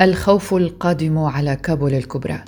[0.00, 2.38] الخوف القادم على كابول الكبرى.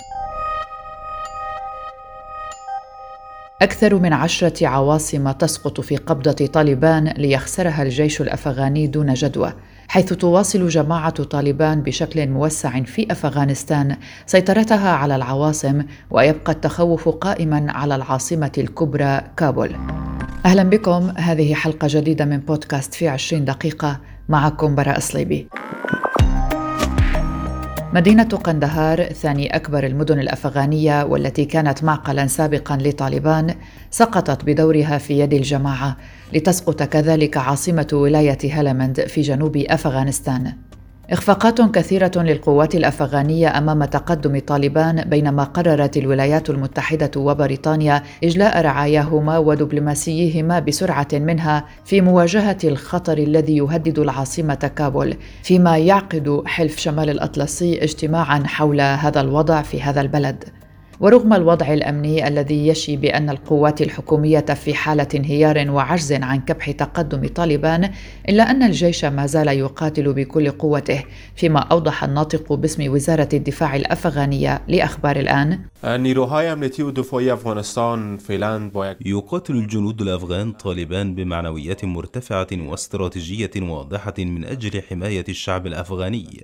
[3.61, 9.53] أكثر من عشرة عواصم تسقط في قبضة طالبان ليخسرها الجيش الأفغاني دون جدوى
[9.87, 17.95] حيث تواصل جماعة طالبان بشكل موسع في أفغانستان سيطرتها على العواصم ويبقى التخوف قائما على
[17.95, 19.75] العاصمة الكبرى كابول.
[20.45, 25.47] أهلا بكم هذه حلقة جديدة من بودكاست في عشرين دقيقة معكم براء صليبي.
[27.93, 33.55] مدينة قندهار ثاني أكبر المدن الأفغانية والتي كانت معقلا سابقا لطالبان
[33.91, 35.97] سقطت بدورها في يد الجماعة
[36.33, 40.53] لتسقط كذلك عاصمة ولاية هلمند في جنوب أفغانستان.
[41.11, 50.59] إخفاقات كثيرة للقوات الأفغانية أمام تقدم طالبان بينما قررت الولايات المتحدة وبريطانيا إجلاء رعاياهما ودبلوماسيهما
[50.59, 58.43] بسرعة منها في مواجهة الخطر الذي يهدد العاصمة كابول، فيما يعقد حلف شمال الأطلسي اجتماعا
[58.45, 60.58] حول هذا الوضع في هذا البلد.
[60.99, 67.27] ورغم الوضع الأمني الذي يشي بأن القوات الحكومية في حالة انهيار وعجز عن كبح تقدم
[67.27, 67.91] طالبان
[68.29, 71.03] إلا أن الجيش ما زال يقاتل بكل قوته
[71.35, 75.59] فيما أوضح الناطق باسم وزارة الدفاع الأفغانية لأخبار الآن.
[79.05, 86.43] يقاتل الجنود الأفغان طالبان بمعنويات مرتفعة واستراتيجية واضحة من أجل حماية الشعب الأفغاني.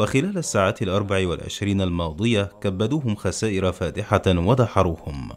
[0.00, 5.28] وخلال الساعات الأربع والعشرين الماضية كبدوهم خسائر فادحة ودحروهم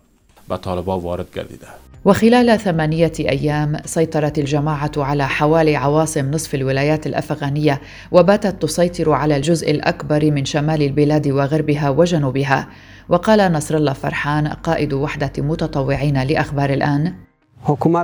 [2.06, 9.72] وخلال ثمانية أيام سيطرت الجماعة على حوالي عواصم نصف الولايات الأفغانية وباتت تسيطر على الجزء
[9.72, 12.68] الأكبر من شمال البلاد وغربها وجنوبها.
[13.10, 17.14] وقال نصر الله فرحان قائد وحدة متطوعين لأخبار الآن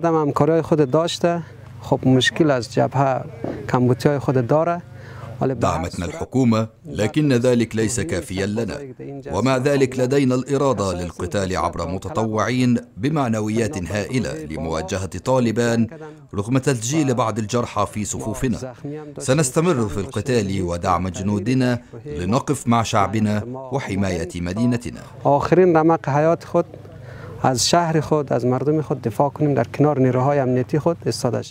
[0.05, 1.41] هم همکاری خود داشته.
[1.81, 3.25] خب مشکل از جبهه
[3.71, 4.81] کمبوتی خود داره.
[5.43, 8.77] دعمتنا الحكومة لكن ذلك ليس كافيا لنا.
[9.31, 15.87] ومع ذلك لدينا الإرادة للقتال عبر متطوعين بمعنويات هائلة لمواجهة طالبان
[16.35, 18.73] رغم تسجيل بعض الجرحى في صفوفنا.
[19.17, 25.01] سنستمر في القتال ودعم جنودنا لنقف مع شعبنا وحماية مدينتنا.
[25.23, 26.65] آخرین رمق حیات خود
[27.43, 31.41] از شهر خود از مردم خود دفاع کنیم در کنار نیروهای امنیتی خود استاده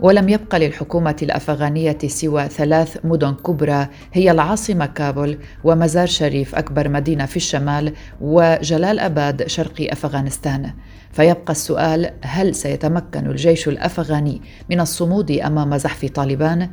[0.00, 7.26] ولم يبق للحكومة الأفغانية سوى ثلاث مدن كبرى هي العاصمة كابول ومزار شريف أكبر مدينة
[7.26, 10.72] في الشمال وجلال أباد شرقي أفغانستان
[11.12, 16.70] فيبقى السؤال هل سيتمكن الجيش الأفغاني من الصمود أمام زحف طالبان؟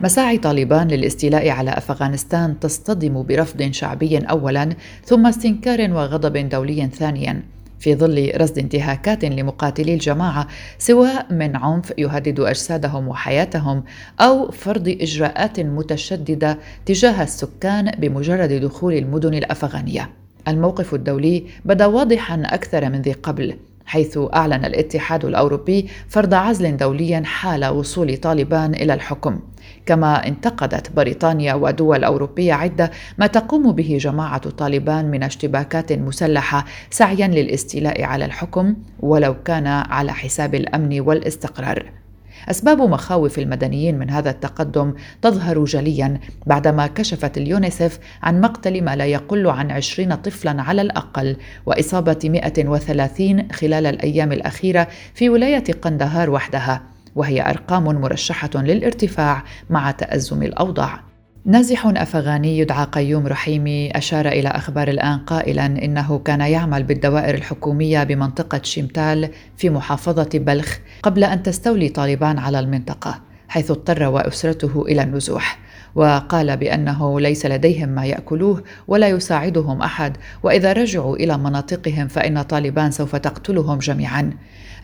[0.00, 4.68] مساعي طالبان للاستيلاء على أفغانستان تصطدم برفض شعبي اولا
[5.04, 7.51] ثم استنكار وغضب دولي ثانيا
[7.82, 10.48] في ظل رصد انتهاكات لمقاتلي الجماعة
[10.78, 13.84] سواء من عنف يهدد أجسادهم وحياتهم
[14.20, 20.10] أو فرض إجراءات متشددة تجاه السكان بمجرد دخول المدن الأفغانية.
[20.48, 23.56] الموقف الدولي بدا واضحا أكثر من ذي قبل.
[23.92, 29.40] حيث أعلن الاتحاد الأوروبي فرض عزل دولي حال وصول طالبان إلى الحكم.
[29.86, 37.28] كما انتقدت بريطانيا ودول أوروبية عدة ما تقوم به جماعة طالبان من اشتباكات مسلحة سعيا
[37.28, 42.01] للاستيلاء على الحكم ولو كان على حساب الأمن والاستقرار.
[42.50, 49.06] أسباب مخاوف المدنيين من هذا التقدم تظهر جليا بعدما كشفت اليونيسف عن مقتل ما لا
[49.06, 51.36] يقل عن عشرين طفلا على الأقل
[51.66, 56.82] وإصابة 130 خلال الأيام الأخيرة في ولاية قندهار وحدها
[57.14, 61.11] وهي أرقام مرشحة للارتفاع مع تأزم الأوضاع.
[61.44, 68.04] نازح أفغاني يدعى قيوم رحيمي أشار إلى أخبار الآن قائلا إنه كان يعمل بالدوائر الحكومية
[68.04, 75.02] بمنطقة شيمتال في محافظة بلخ قبل أن تستولي طالبان على المنطقة حيث اضطر وأسرته إلى
[75.02, 75.58] النزوح.
[75.94, 82.90] وقال بأنه ليس لديهم ما يأكلوه ولا يساعدهم أحد وإذا رجعوا إلى مناطقهم فإن طالبان
[82.90, 84.30] سوف تقتلهم جميعا.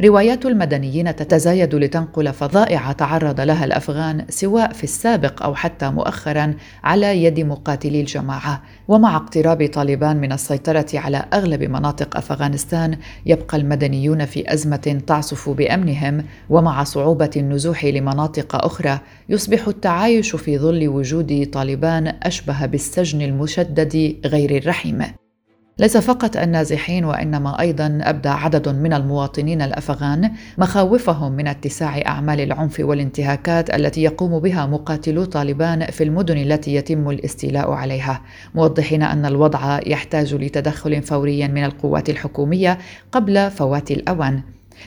[0.04, 6.54] روايات المدنيين تتزايد لتنقل فظائع تعرض لها الأفغان سواء في السابق أو حتى مؤخرا
[6.84, 14.24] على يد مقاتلي الجماعة ومع اقتراب طالبان من السيطرة على أغلب مناطق أفغانستان يبقى المدنيون
[14.24, 18.98] في أزمة تعصف بأمنهم ومع صعوبة النزوح لمناطق أخرى
[19.28, 25.02] يصبح التعايش في ظل وجود طالبان أشبه بالسجن المشدد غير الرحيم.
[25.80, 32.80] ليس فقط النازحين وإنما أيضا أبدى عدد من المواطنين الأفغان مخاوفهم من اتساع أعمال العنف
[32.80, 38.22] والانتهاكات التي يقوم بها مقاتلو طالبان في المدن التي يتم الاستيلاء عليها.
[38.54, 42.78] موضحين أن الوضع يحتاج لتدخل فوري من القوات الحكومية
[43.12, 44.42] قبل فوات الأوان.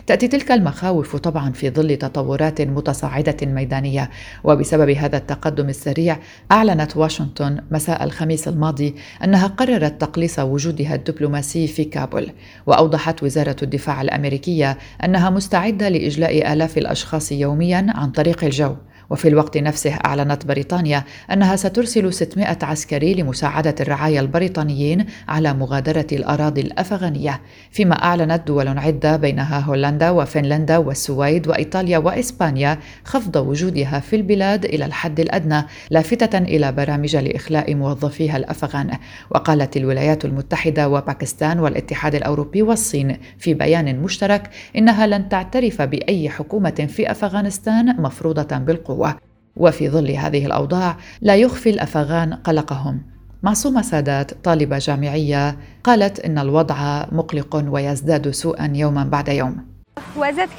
[0.08, 4.10] تأتي تلك المخاوف طبعا في ظل تطورات متصاعدة ميدانية
[4.44, 6.18] وبسبب هذا التقدم السريع
[6.52, 12.32] أعلنت واشنطن مساء الخميس الماضي أنها قررت تقليص وجودها الدبلوماسي في كابول
[12.66, 18.76] وأوضحت وزارة الدفاع الأمريكية أنها مستعدة لإجلاء آلاف الأشخاص يوميا عن طريق الجو.
[19.12, 26.62] وفي الوقت نفسه أعلنت بريطانيا أنها سترسل 600 عسكري لمساعدة الرعايا البريطانيين على مغادرة الأراضي
[26.62, 27.42] الأفغانية.
[27.72, 34.86] فيما أعلنت دول عدة بينها هولندا وفنلندا والسويد وإيطاليا وإسبانيا خفض وجودها في البلاد إلى
[34.86, 38.92] الحد الأدنى لافتة إلى برامج لإخلاء موظفيها الأفغان.
[39.30, 46.88] وقالت الولايات المتحدة وباكستان والاتحاد الأوروبي والصين في بيان مشترك إنها لن تعترف بأي حكومة
[46.90, 49.00] في أفغانستان مفروضة بالقوة.
[49.01, 49.15] القوة
[49.56, 53.01] وفي ظل هذه الأوضاع لا يخفي الأفغان قلقهم.
[53.44, 59.65] معصومة سادات طالبة جامعية قالت إن الوضع مقلق ويزداد سوءا يوما بعد يوم.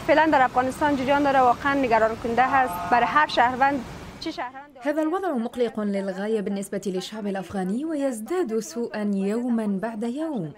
[0.07, 2.91] فعلا در افغانستان جریان داره واقعا نگران کننده هست.
[2.91, 3.81] برای هر شهروند
[4.83, 10.53] هذا الوضع مقلق للغاية بالنسبة للشعب الأفغاني ويزداد سوءا يوما بعد يوم.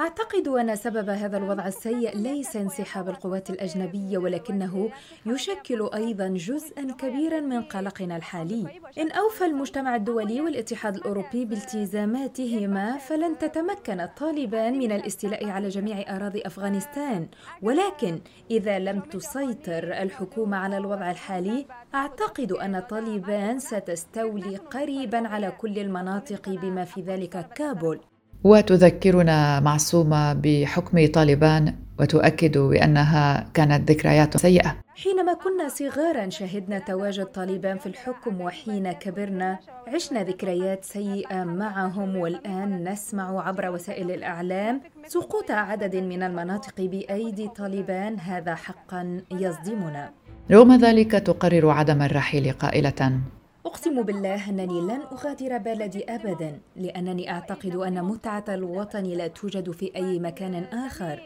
[0.00, 4.90] أعتقد أن سبب هذا الوضع السيء ليس انسحاب القوات الأجنبية ولكنه
[5.26, 8.80] يشكل أيضا جزءا كبيرا من قلقنا الحالي.
[8.98, 16.42] إن أوفى المجتمع الدولي والاتحاد الأوروبي بالتزاماتهما فلن تتمكن الطالبان من الاستيلاء على جميع أراضي
[16.46, 17.28] أفغانستان.
[17.62, 18.20] ولكن
[18.50, 22.74] إذا لم تسيطر الحكومة على الوضع الحالي أعتقد أن
[23.06, 28.00] طالبان ستستولي قريبا على كل المناطق بما في ذلك كابول.
[28.44, 34.76] وتذكرنا معصومة بحكم طالبان وتؤكد بأنها كانت ذكريات سيئة.
[35.02, 39.58] حينما كنا صغارا شهدنا تواجد طالبان في الحكم وحين كبرنا
[39.94, 48.20] عشنا ذكريات سيئة معهم والآن نسمع عبر وسائل الإعلام سقوط عدد من المناطق بأيدي طالبان.
[48.20, 50.10] هذا حقا يصدمنا.
[50.50, 53.20] رغم ذلك تقرر عدم الرحيل قائلة.
[53.66, 59.96] أقسم بالله أنني لن أغادر بلدي أبدا لأنني أعتقد أن متعة الوطن لا توجد في
[59.96, 61.22] أي مكان آخر.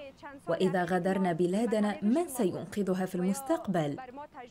[0.49, 3.97] وإذا غادرنا بلادنا من سينقذها في المستقبل؟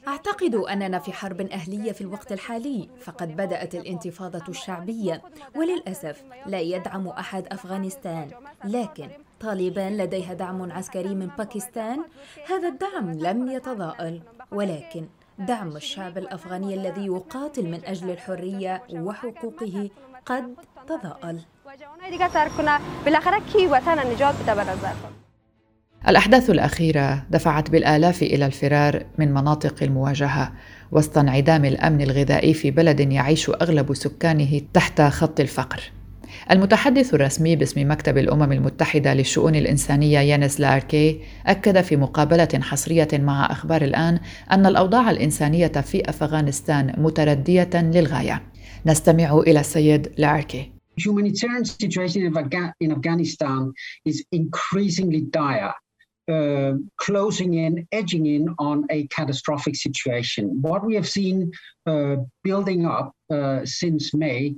[0.07, 5.21] أعتقد أننا في حرب أهلية في الوقت الحالي فقد بدأت الانتفاضة الشعبية.
[5.55, 8.29] وللأسف لا يدعم أحد أفغانستان.
[8.65, 11.99] لكن طالبان لديها دعم عسكري من باكستان؟
[12.49, 14.21] هذا الدعم لم يتضاءل.
[14.51, 15.05] ولكن
[15.39, 19.89] دعم الشعب الأفغاني الذي يقاتل من أجل الحرية وحقوقه
[20.25, 20.55] قد
[20.87, 21.41] تضاءل
[26.07, 30.51] الأحداث الأخيرة دفعت بالآلاف إلى الفرار من مناطق المواجهة
[30.91, 35.91] وسط انعدام الأمن الغذائي في بلد يعيش أغلب سكانه تحت خط الفقر.
[36.51, 43.51] المتحدث الرسمي باسم مكتب الأمم المتحدة للشؤون الإنسانية يانس لاركي أكد في مقابلة حصرية مع
[43.51, 44.19] أخبار الآن
[44.51, 48.41] أن الأوضاع الإنسانية في أفغانستان متردية للغاية
[48.85, 52.21] نستمع إلى السيد لاركي humanitarian situation
[52.81, 53.73] in Afghanistan
[54.05, 55.73] is increasingly dire.
[56.29, 60.61] Uh, closing in, edging in on a catastrophic situation.
[60.61, 61.51] What we have seen
[61.87, 64.53] uh, building up uh, since May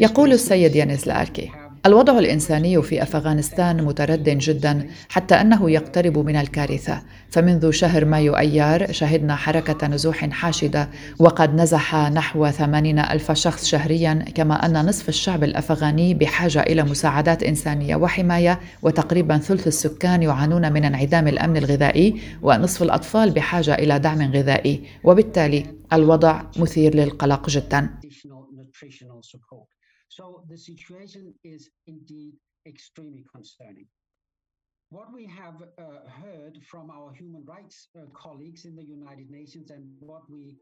[0.00, 1.50] يقول السيد يانس لاركي
[1.86, 7.02] الوضع الإنساني في أفغانستان مترد جدا حتى أنه يقترب من الكارثة.
[7.30, 10.88] فمنذ شهر مايو أيار شهدنا حركة نزوح حاشدة
[11.18, 17.42] وقد نزح نحو ثمانين ألف شخص شهريا كما أن نصف الشعب الأفغاني بحاجة إلى مساعدات
[17.42, 24.32] إنسانية وحماية وتقريبا ثلث السكان يعانون من انعدام الأمن الغذائي ونصف الأطفال بحاجة إلى دعم
[24.32, 24.82] غذائي.
[25.04, 27.90] وبالتالي الوضع مثير للقلق جدا.
[30.12, 32.34] So the situation is indeed
[32.66, 33.86] extremely concerning.
[34.90, 39.70] What we have uh, heard from our human rights uh, colleagues in the United Nations
[39.70, 40.58] and what we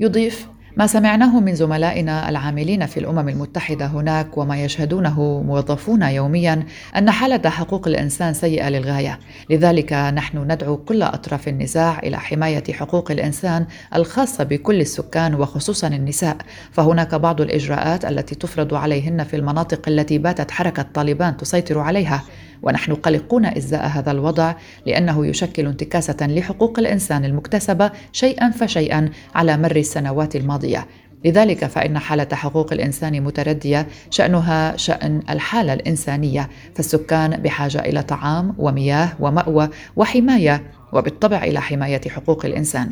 [0.00, 7.10] يضيف ما سمعناه من زملائنا العاملين في الأمم المتحدة هناك وما يشهدونه موظفون يوميا أن
[7.10, 9.18] حالة حقوق الإنسان سيئة للغاية،
[9.50, 16.36] لذلك نحن ندعو كل أطراف النزاع إلى حماية حقوق الإنسان الخاصة بكل السكان وخصوصا النساء،
[16.72, 22.24] فهناك بعض الإجراءات التي تفرض عليهن في المناطق التي باتت حركة طالبان تسيطر عليها.
[22.62, 24.54] ونحن قلقون إزاء هذا الوضع
[24.86, 30.86] لأنه يشكل انتكاسة لحقوق الإنسان المكتسبة شيئا فشيئا على مر السنوات الماضية.
[31.24, 36.48] لذلك فإن حالة حقوق الإنسان متردية شأنها شأن الحالة الإنسانية.
[36.74, 42.90] فالسكان بحاجة إلى طعام ومياه ومأوى وحماية وبالطبع إلى حماية حقوق الإنسان.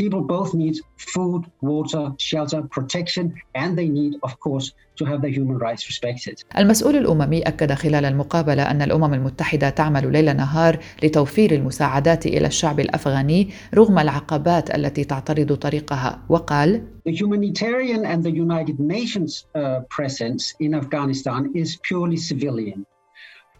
[0.00, 5.30] People both need food, water, shelter, protection, and they need, of course, to have their
[5.30, 6.44] human rights respected.
[6.58, 12.80] المسؤول الأممي أكد خلال المقابلة أن الأمم المتحدة تعمل ليل نهار لتوفير المساعدات إلى الشعب
[12.80, 20.54] الأفغاني رغم العقبات التي تعترض طريقها وقال The humanitarian and the United Nations uh, presence
[20.60, 22.86] in Afghanistan is purely civilian.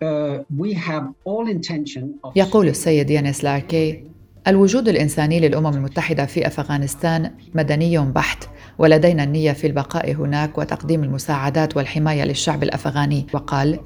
[0.02, 2.32] Uh, we have all intention of...
[2.36, 4.11] يقول السيد يانس لاركي
[4.46, 11.76] الوجود الإنساني للأمم المتحدة في أفغانستان مدني بحت ولدينا النية في البقاء هناك وتقديم المساعدات
[11.76, 13.78] والحماية للشعب الأفغاني وقال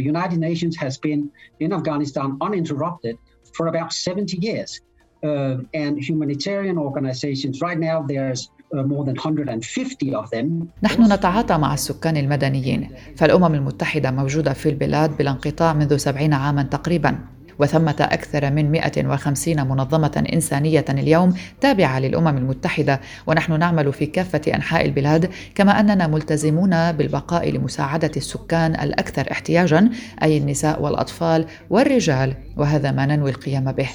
[0.00, 1.20] The United Nations has been
[1.60, 3.16] in Afghanistan uninterrupted
[3.56, 4.80] for about 70 years.
[5.22, 10.68] Uh, and humanitarian organizations right now there's uh, more than 150 of them.
[10.82, 16.62] نحن نتعاطى مع السكان المدنيين فالأمم المتحدة موجودة في البلاد بلا انقطاع منذ 70 عاما
[16.62, 17.18] تقريبا
[17.60, 23.00] وثمة أكثر من 150 منظمة إنسانية اليوم تابعة للأمم المتحدة.
[23.26, 29.90] ونحن نعمل في كافة أنحاء البلاد كما أننا ملتزمون بالبقاء لمساعدة السكان الأكثر احتياجا
[30.22, 32.34] أي النساء والأطفال والرجال.
[32.56, 33.88] وهذا ما ننوي القيام به.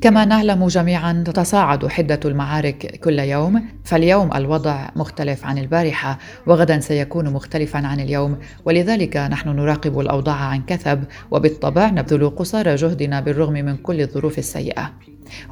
[0.00, 3.64] كما نعلم جميعا تتصاعد حدة المعارك كل يوم.
[3.84, 8.38] فاليوم الوضع مختلف عن البارحة وغدا سيكون مختلفا عن اليوم.
[8.64, 14.92] ولذلك نحن نراقب الأوضاع عن كثب وبالطبع نبذل قصارى جهدنا بالرغم من كل الظروف السيئة.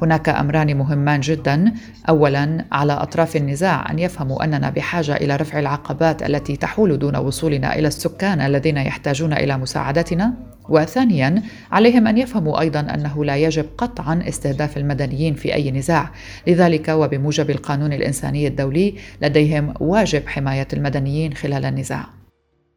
[0.01, 1.73] هناك أمران مهمان جدا.
[2.09, 7.75] اولا على أطراف النزاع أن يفهموا أننا بحاجة إلى رفع العقبات التي تحول دون وصولنا
[7.75, 10.33] إلى السكان الذين يحتاجون إلى مساعدتنا.
[10.69, 16.11] وثانيا عليهم أن يفهموا أيضا أنه لا يجب قطعا استهداف المدنيين في أي نزاع.
[16.47, 22.16] لذلك وبموجب القانون الإنساني الدولي لديهم واجب حماية المدنيين خلال النزاع.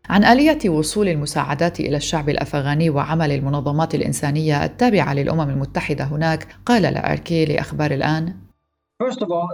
[0.08, 6.82] عن آلية وصول المساعدات إلى الشعب الأفغاني وعمل المنظمات الإنسانية التابعة للأمم المتحدة هناك قال
[6.82, 8.34] لأركي لأخبار الآن
[9.02, 9.48] First of all,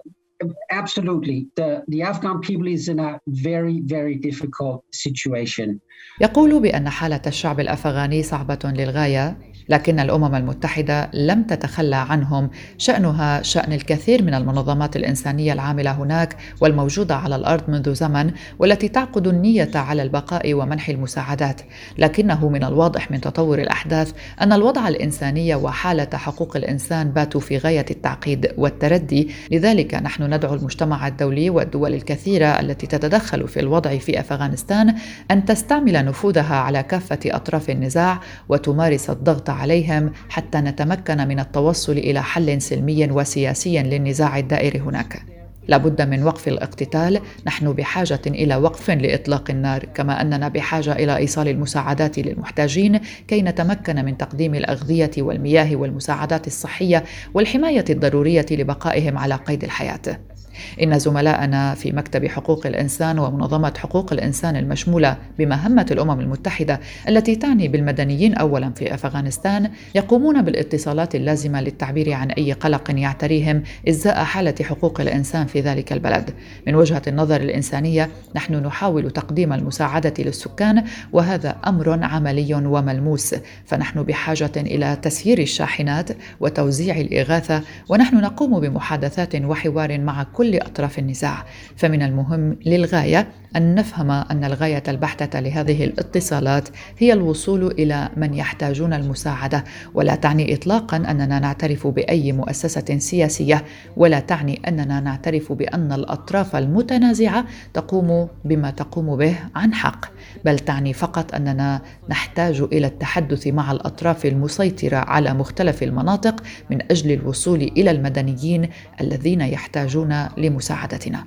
[0.71, 1.47] absolutely.
[1.57, 5.79] The, the Afghan people is in a very, very difficult situation.
[6.21, 9.39] يقول بأن حالة الشعب الأفغاني صعبة للغاية
[9.69, 12.51] لكن الأمم المتحدة لم تتخلى عنهم.
[12.79, 19.27] شأنها شأن الكثير من المنظمات الإنسانية العاملة هناك والموجودة على الأرض منذ زمن والتي تعقد
[19.27, 21.61] النية على البقاء ومنح المساعدات.
[21.99, 27.87] لكنه من الواضح من تطور الأحداث أن الوضع الإنساني وحالة حقوق الإنسان باتوا في غاية
[27.91, 29.31] التعقيد والتردي.
[29.53, 34.95] لذلك نحن ندعو المجتمع الدولي والدول الكثيرة التي تتدخل في الوضع في أفغانستان
[35.31, 42.23] أن تستعمل نفوذها على كافة أطراف النزاع وتمارس الضغط عليهم حتى نتمكن من التوصل إلى
[42.23, 45.23] حل سلمي وسياسي للنزاع الدائر هناك.
[45.69, 47.21] لابد من وقف الاقتتال.
[47.47, 54.05] نحن بحاجة إلى وقف لإطلاق النار كما أننا بحاجة إلى إيصال المساعدات للمحتاجين كي نتمكن
[54.05, 60.36] من تقديم الأغذية والمياه والمساعدات الصحية والحماية الضرورية لبقائهم على قيد الحياة.
[60.83, 67.69] إن زملائنا في مكتب حقوق الإنسان ومنظمة حقوق الإنسان المشمولة بمهمة الأمم المتحدة التي تعني
[67.69, 75.01] بالمدنيين أولا في أفغانستان يقومون بالاتصالات اللازمة للتعبير عن أي قلق يعتريهم إزاء حالة حقوق
[75.01, 76.31] الإنسان في ذلك البلد.
[76.67, 84.53] من وجهة النظر الإنسانية نحن نحاول تقديم المساعدة للسكان وهذا أمر عملي وملموس فنحن بحاجة
[84.57, 91.45] إلى تسيير الشاحنات وتوزيع الإغاثة ونحن نقوم بمحادثات وحوار مع كل كل اطراف النزاع.
[91.77, 98.93] فمن المهم للغاية أن نفهم أن الغاية البحتة لهذه الاتصالات هي الوصول إلى من يحتاجون
[98.93, 103.65] المساعدة ولا تعني اطلاقا أننا نعترف بأي مؤسسة سياسية
[103.97, 107.45] ولا تعني أننا نعترف بأن الأطراف المتنازعة
[107.75, 110.07] تقوم بما تقوم به عن حق
[110.45, 117.13] بل تعني فقط أننا نحتاج إلى التحدث مع الأطراف المسيطرة على مختلف المناطق من أجل
[117.13, 118.69] الوصول إلى المدنيين
[119.01, 121.25] الذين يحتاجون لمساعدتنا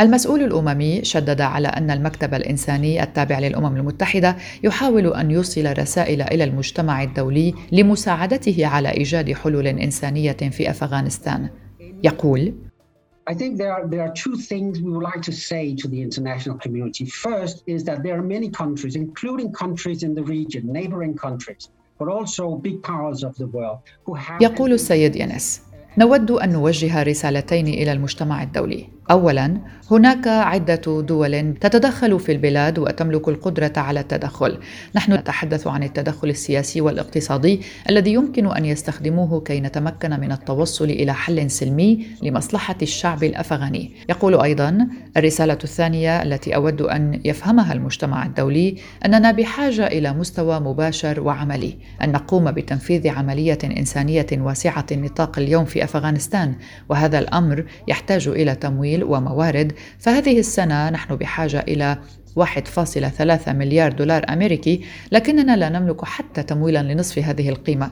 [0.00, 6.44] المسؤول الاممي شدد على ان المكتب الانساني التابع للامم المتحده يحاول ان يوصل رسائل إلى
[6.44, 11.48] المجتمع الدولي لمساعدته على ايجاد حلول انسانيه في افغانستان
[12.04, 12.54] يقول
[13.30, 16.00] I think there are, there are two things we would like to say to the
[16.02, 17.04] international community.
[17.06, 21.68] First is that there are many countries, including countries in the region, neighboring countries,
[22.00, 24.40] but also big powers of the world, who have.
[24.42, 25.62] يقول السيد ينس
[25.98, 28.88] نود أن نوجه رسالتين إلى المجتمع الدولي.
[29.12, 29.56] اولا
[29.90, 34.58] هناك عدة دول تتدخل في البلاد وتملك القدرة على التدخل.
[34.94, 41.14] نحن نتحدث عن التدخل السياسي والاقتصادي الذي يمكن أن يستخدموه كي نتمكن من التوصل إلى
[41.14, 43.92] حل سلمي لمصلحة الشعب الأفغاني.
[44.08, 48.76] يقول أيضا الرسالة الثانية التي أود أن يفهمها المجتمع الدولي
[49.06, 51.76] أننا بحاجة إلى مستوى مباشر وعملي.
[52.02, 56.54] أن نقوم بتنفيذ عملية إنسانية واسعة النطاق اليوم في أفغانستان
[56.88, 61.98] وهذا الأمر يحتاج إلى تمويل وموارد فهذه السنة نحن بحاجة إلى
[62.36, 67.90] 1.3 مليار دولار أمريكي لكننا لا نملك حتى تمويلا لنصف هذه القيمة.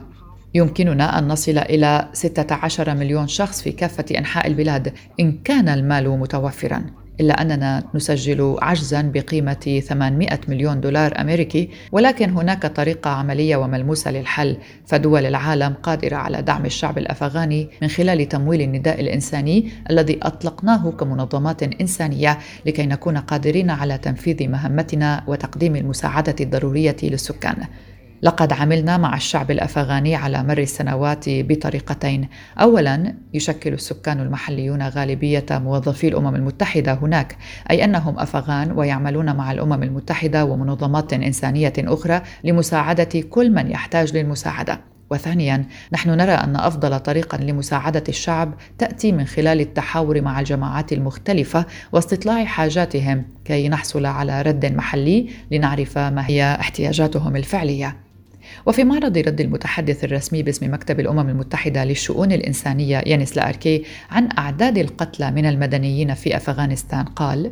[0.53, 7.00] يمكننا أن نصل إلى 16 مليون شخص في كافة أنحاء البلاد إن كان المال متوفرا.
[7.19, 14.57] إلا أننا نسجل عجزا بقيمة 800 مليون دولار أمريكي ولكن هناك طريقة عملية وملموسة للحل.
[14.85, 21.63] فدول العالم قادرة على دعم الشعب الأفغاني من خلال تمويل النداء الإنساني الذي أطلقناه كمنظمات
[21.63, 27.57] إنسانية لكي نكون قادرين على تنفيذ مهمتنا وتقديم المساعدة الضرورية للسكان.
[28.23, 32.27] لقد عملنا مع الشعب الأفغاني على مر السنوات بطريقتين.
[32.57, 37.37] اولا يشكل السكان المحليون غالبية موظفي الأمم المتحدة هناك
[37.71, 44.79] أي أنهم أفغان ويعملون مع الأمم المتحدة ومنظمات إنسانية أخرى لمساعدة كل من يحتاج للمساعدة.
[45.11, 51.65] وثانيا نحن نرى أن أفضل طريقا لمساعدة الشعب تأتي من خلال التحاور مع الجماعات المختلفة
[51.91, 58.10] واستطلاع حاجاتهم كي نحصل على رد محلي لنعرف ما هي احتياجاتهم الفعلية.
[58.65, 64.77] وفي معرض رد المتحدث الرسمي باسم مكتب الأمم المتحدة للشؤون الإنسانية يانس لأركي عن أعداد
[64.77, 67.51] القتلى من المدنيين في أفغانستان قال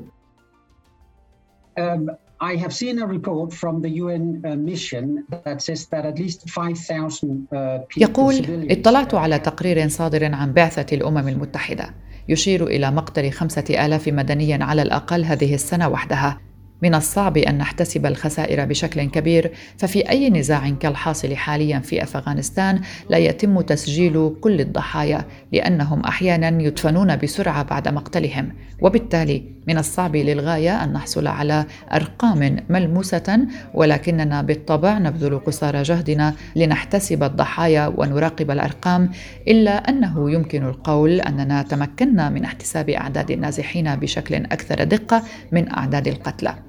[1.80, 2.10] um,
[2.42, 6.50] I have seen a report from the UN uh, mission that says that at least
[6.50, 11.96] 5,000 uh, يقول اطلعت على تقرير صادر عن بعثة الأمم المتحدة.
[12.30, 16.49] يشير إلى مقتل خمسة آلاف مدني على الأقل هذه السنة وحدها.
[16.82, 23.18] من الصعب أن نحتسب الخسائر بشكل كبير ففي أي نزاع كالحاصل حاليا في أفغانستان لا
[23.18, 28.52] يتم تسجيل كل الضحايا لأنهم أحيانا يدفنون بسرعة بعد مقتلهم.
[28.82, 33.40] وبالتالي من الصعب للغاية أن نحصل على أرقام ملموسة
[33.74, 39.12] ولكننا بالطبع نبذل قصارى جهدنا لنحتسب الضحايا ونراقب الأرقام
[39.48, 46.08] إلا أنه يمكن القول أننا تمكنا من احتساب أعداد النازحين بشكل أكثر دقة من أعداد
[46.08, 46.69] القتلى.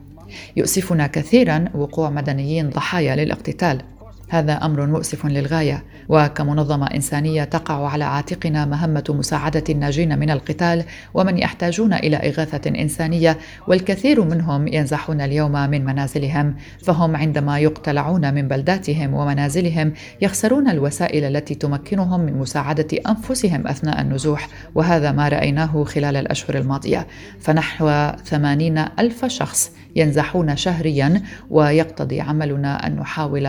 [0.57, 3.83] يؤسفنا كثيرا وقوع مدنيين ضحايا للاقتتال.
[4.31, 11.39] هذا أمر مؤسف للغاية وكمنظمة إنسانية تقع على عاتقنا مهمة مساعدة الناجين من القتال ومن
[11.39, 19.15] يحتاجون إلى إغاثة إنسانية والكثير منهم ينزحون اليوم من منازلهم فهم عندما يقتلعون من بلداتهم
[19.15, 26.59] ومنازلهم يخسرون الوسائل التي تمكنهم من مساعدة أنفسهم أثناء النزوح وهذا ما رأيناه خلال الأشهر
[26.59, 27.07] الماضية.
[27.41, 33.47] فنحو ثمانين ألف شخص ينزحون شهريا ويقتضي عملنا أن نحاول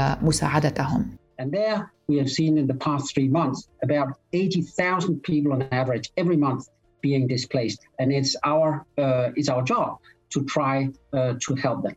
[0.71, 1.05] مساعدتهم
[1.39, 6.11] And there we have seen in the past three months about 80,000 people on average
[6.17, 6.69] every month
[7.01, 7.79] being displaced.
[7.99, 9.97] And it's our, uh, it's our job
[10.33, 11.95] to try uh, to help them.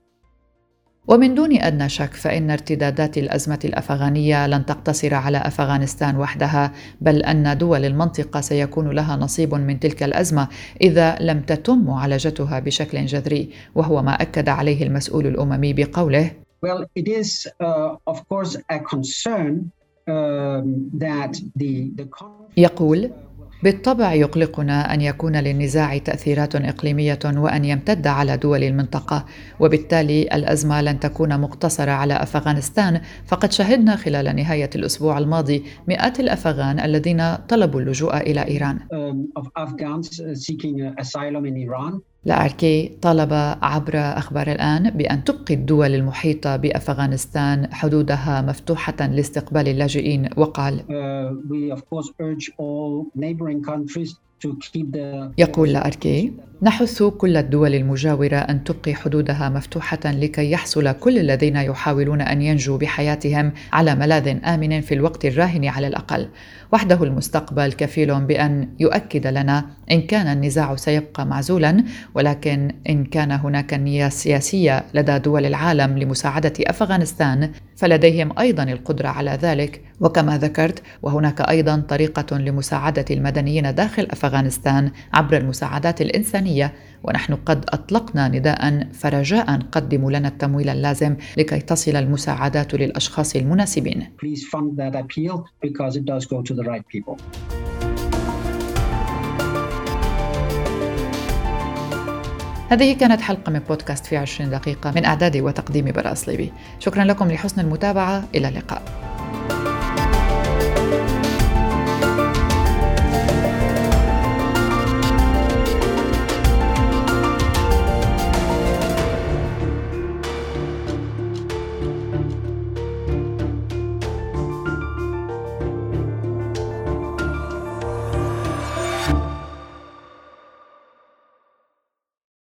[1.08, 7.58] ومن دون أدنى شك فإن ارتدادات الأزمة الأفغانية لن تقتصر على أفغانستان وحدها بل أن
[7.58, 10.48] دول المنطقة سيكون لها نصيب من تلك الأزمة
[10.80, 17.09] إذا لم تتم معالجتها بشكل جذري وهو ما أكد عليه المسؤول الأممي بقوله Well, it
[17.09, 19.70] is, uh, of course, a concern
[20.09, 22.07] um, that the, the
[22.57, 23.11] يقول
[23.62, 29.24] بالطبع يقلقنا أن يكون للنزاع تأثيرات إقليمية وأن يمتد على دول المنطقة
[29.61, 33.00] وبالتالي الأزمة لن تكون مقتصرة على أفغانستان.
[33.27, 38.79] فقد شهدنا خلال نهاية الأسبوع الماضي مئات الأفغان الذين طلبوا اللجوء إلى إيران.
[42.26, 43.32] لاركي طلب
[43.62, 50.80] عبر أخبار الآن بأن تبقي الدول المحيطة بأفغانستان حدودها مفتوحة لاستقبال اللاجئين وقال
[55.38, 56.32] يقول لاركي
[56.64, 62.79] نحث كل الدول المجاورة أن تبقي حدودها مفتوحة لكي يحصل كل الذين يحاولون أن ينجوا
[62.79, 66.29] بحياتهم على ملاذ آمن في الوقت الراهن على الأقل.
[66.72, 73.74] وحده المستقبل كفيل بأن يؤكد لنا إن كان النزاع سيبقى معزولا ولكن إن كان هناك
[73.74, 79.81] نية سياسية لدى دول العالم لمساعدة أفغانستان فلديهم أيضا القدرة على ذلك.
[80.00, 86.00] وكما ذكرت وهناك أيضا طريقة لمساعدة المدنيين داخل أفغانستان عبر المساعدات
[86.54, 94.06] الإنسانية ونحن قد أطلقنا نداء فرجاء قدموا لنا التمويل اللازم لكي تصل المساعدات للأشخاص المناسبين.
[102.70, 107.28] هذه كانت حلقة من بودكاست في 20 دقيقة من إعدادي وتقديمي براء صليبي شكرا لكم
[107.28, 108.24] لحسن المتابعة.
[108.34, 109.13] إلى اللقاء.